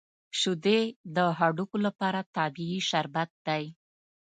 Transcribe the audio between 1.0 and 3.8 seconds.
د هډوکو لپاره طبیعي شربت دی